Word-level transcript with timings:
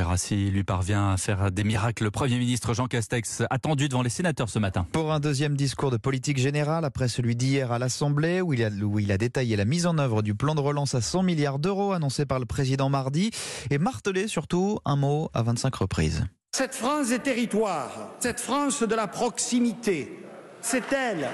verra 0.00 0.16
s'il 0.16 0.52
lui 0.52 0.64
parvient 0.64 1.10
à 1.10 1.18
faire 1.18 1.50
des 1.50 1.62
miracles. 1.62 2.04
Le 2.04 2.10
Premier 2.10 2.38
ministre 2.38 2.72
Jean 2.72 2.86
Castex 2.86 3.42
attendu 3.50 3.86
devant 3.90 4.00
les 4.00 4.08
sénateurs 4.08 4.48
ce 4.48 4.58
matin. 4.58 4.86
Pour 4.92 5.12
un 5.12 5.20
deuxième 5.20 5.58
discours 5.58 5.90
de 5.90 5.98
politique 5.98 6.38
générale, 6.38 6.86
après 6.86 7.06
celui 7.06 7.36
d'hier 7.36 7.70
à 7.70 7.78
l'Assemblée, 7.78 8.40
où, 8.40 8.54
il 8.54 8.64
a, 8.64 8.70
où 8.70 8.98
il 8.98 9.12
a 9.12 9.18
détaillé 9.18 9.56
la 9.56 9.66
mise 9.66 9.84
en 9.84 9.98
œuvre 9.98 10.22
du 10.22 10.34
plan 10.34 10.54
de 10.54 10.60
relance 10.60 10.94
à 10.94 11.02
100 11.02 11.22
milliards 11.22 11.58
d'euros 11.58 11.92
annoncé 11.92 12.24
par 12.24 12.38
le 12.38 12.46
président 12.46 12.88
mardi, 12.88 13.30
et 13.68 13.76
martelé 13.76 14.26
surtout 14.26 14.78
un 14.86 14.96
mot 14.96 15.28
à 15.34 15.42
25 15.42 15.74
reprises. 15.74 16.24
Cette 16.52 16.74
France 16.74 17.10
des 17.10 17.18
territoires, 17.18 17.92
cette 18.20 18.40
France 18.40 18.82
de 18.82 18.94
la 18.94 19.06
proximité, 19.06 20.18
c'est 20.62 20.94
elle 20.94 21.28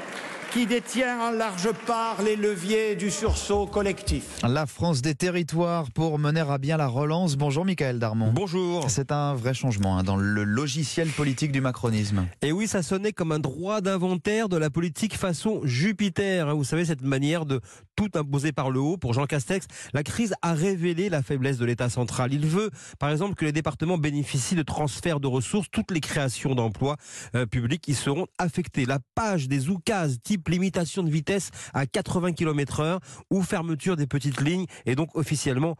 qui 0.56 0.66
détient 0.66 1.20
en 1.20 1.32
large 1.32 1.68
part 1.86 2.22
les 2.22 2.34
leviers 2.34 2.96
du 2.96 3.10
sursaut 3.10 3.66
collectif. 3.66 4.38
La 4.42 4.64
France 4.64 5.02
des 5.02 5.14
territoires 5.14 5.90
pour 5.90 6.18
mener 6.18 6.40
à 6.40 6.56
bien 6.56 6.78
la 6.78 6.86
relance. 6.86 7.36
Bonjour 7.36 7.66
Michael 7.66 7.98
Darmon. 7.98 8.32
Bonjour. 8.32 8.88
C'est 8.88 9.12
un 9.12 9.34
vrai 9.34 9.52
changement 9.52 9.98
hein, 9.98 10.02
dans 10.02 10.16
le 10.16 10.44
logiciel 10.44 11.08
politique 11.08 11.52
du 11.52 11.60
macronisme. 11.60 12.26
Et 12.40 12.52
oui, 12.52 12.68
ça 12.68 12.82
sonnait 12.82 13.12
comme 13.12 13.32
un 13.32 13.38
droit 13.38 13.82
d'inventaire 13.82 14.48
de 14.48 14.56
la 14.56 14.70
politique 14.70 15.14
façon 15.18 15.60
Jupiter. 15.64 16.48
Hein. 16.48 16.54
Vous 16.54 16.64
savez, 16.64 16.86
cette 16.86 17.02
manière 17.02 17.44
de 17.44 17.60
tout 17.96 18.10
imposer 18.14 18.52
par 18.52 18.70
le 18.70 18.78
haut 18.78 18.96
pour 18.96 19.14
Jean 19.14 19.26
Castex. 19.26 19.66
La 19.92 20.02
crise 20.02 20.34
a 20.42 20.54
révélé 20.54 21.08
la 21.08 21.22
faiblesse 21.22 21.58
de 21.58 21.64
l'État 21.64 21.88
central. 21.88 22.32
Il 22.32 22.46
veut, 22.46 22.70
par 22.98 23.10
exemple, 23.10 23.34
que 23.34 23.44
les 23.44 23.52
départements 23.52 23.98
bénéficient 23.98 24.54
de 24.54 24.62
transferts 24.62 25.18
de 25.18 25.26
ressources. 25.26 25.68
Toutes 25.70 25.90
les 25.90 26.00
créations 26.00 26.54
d'emplois 26.54 26.96
euh, 27.34 27.46
publics 27.46 27.88
y 27.88 27.94
seront 27.94 28.26
affectées. 28.38 28.84
La 28.84 29.00
page 29.14 29.48
des 29.48 29.70
oukases 29.70 30.18
type 30.22 30.45
limitation 30.48 31.02
de 31.02 31.10
vitesse 31.10 31.50
à 31.74 31.86
80 31.86 32.32
km 32.32 32.80
heure 32.80 33.00
ou 33.30 33.42
fermeture 33.42 33.96
des 33.96 34.06
petites 34.06 34.40
lignes 34.40 34.66
est 34.84 34.94
donc 34.94 35.14
officiellement 35.14 35.76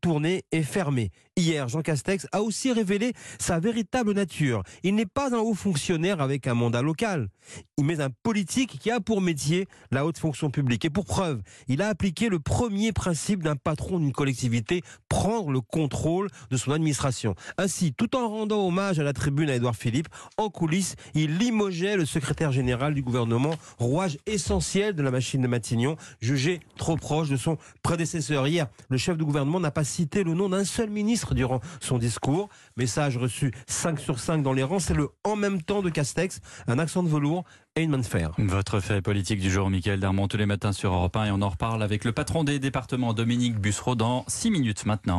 tourné 0.00 0.44
et 0.52 0.62
fermé. 0.62 1.10
Hier, 1.36 1.66
Jean 1.66 1.82
Castex 1.82 2.28
a 2.30 2.42
aussi 2.42 2.70
révélé 2.70 3.12
sa 3.40 3.58
véritable 3.58 4.12
nature. 4.12 4.62
Il 4.84 4.94
n'est 4.94 5.04
pas 5.04 5.34
un 5.34 5.40
haut 5.40 5.54
fonctionnaire 5.54 6.20
avec 6.20 6.46
un 6.46 6.54
mandat 6.54 6.80
local. 6.80 7.28
Il 7.76 7.84
met 7.84 8.00
un 8.00 8.10
politique 8.22 8.78
qui 8.78 8.88
a 8.92 9.00
pour 9.00 9.20
métier 9.20 9.66
la 9.90 10.06
haute 10.06 10.16
fonction 10.16 10.50
publique. 10.50 10.84
Et 10.84 10.90
pour 10.90 11.04
preuve, 11.04 11.42
il 11.66 11.82
a 11.82 11.88
appliqué 11.88 12.28
le 12.28 12.38
premier 12.38 12.92
principe 12.92 13.42
d'un 13.42 13.56
patron 13.56 13.98
d'une 13.98 14.12
collectivité, 14.12 14.82
prendre 15.08 15.50
le 15.50 15.60
contrôle 15.60 16.28
de 16.52 16.56
son 16.56 16.70
administration. 16.70 17.34
Ainsi, 17.58 17.92
tout 17.92 18.14
en 18.14 18.28
rendant 18.28 18.64
hommage 18.64 19.00
à 19.00 19.02
la 19.02 19.12
tribune 19.12 19.50
à 19.50 19.56
Édouard 19.56 19.74
Philippe, 19.74 20.06
en 20.36 20.50
coulisses, 20.50 20.94
il 21.14 21.36
limogeait 21.36 21.96
le 21.96 22.06
secrétaire 22.06 22.52
général 22.52 22.94
du 22.94 23.02
gouvernement, 23.02 23.56
rouage 23.78 24.18
essentiel 24.26 24.94
de 24.94 25.02
la 25.02 25.10
machine 25.10 25.42
de 25.42 25.48
Matignon, 25.48 25.96
jugé 26.20 26.60
trop 26.76 26.94
proche 26.94 27.28
de 27.28 27.36
son 27.36 27.58
prédécesseur. 27.82 28.46
Hier, 28.46 28.68
le 28.88 28.98
chef 28.98 29.18
du 29.18 29.24
gouvernement 29.24 29.58
n'a 29.58 29.72
pas 29.72 29.82
cité 29.82 30.22
le 30.22 30.34
nom 30.34 30.48
d'un 30.48 30.64
seul 30.64 30.90
durant 31.32 31.60
son 31.80 31.96
discours. 31.96 32.50
Message 32.76 33.16
reçu 33.16 33.52
5 33.66 33.98
sur 34.00 34.18
5 34.18 34.42
dans 34.42 34.52
les 34.52 34.64
rangs, 34.64 34.80
c'est 34.80 34.94
le 34.94 35.08
en 35.22 35.36
même 35.36 35.62
temps 35.62 35.80
de 35.80 35.88
Castex, 35.88 36.40
un 36.66 36.78
accent 36.78 37.02
de 37.02 37.08
velours 37.08 37.44
et 37.76 37.82
une 37.82 37.90
main 37.90 37.98
de 37.98 38.02
fer. 38.02 38.32
Votre 38.38 38.80
fait 38.80 39.00
politique 39.00 39.40
du 39.40 39.50
jour, 39.50 39.70
Michael 39.70 40.00
Darmon, 40.00 40.28
tous 40.28 40.36
les 40.36 40.46
matins 40.46 40.72
sur 40.72 40.92
Europe 40.92 41.16
1 41.16 41.26
et 41.26 41.30
on 41.30 41.42
en 41.42 41.48
reparle 41.48 41.82
avec 41.82 42.04
le 42.04 42.12
patron 42.12 42.44
des 42.44 42.58
départements, 42.58 43.14
Dominique 43.14 43.58
Bussereau, 43.58 43.94
dans 43.94 44.24
6 44.28 44.50
minutes 44.50 44.86
maintenant. 44.86 45.12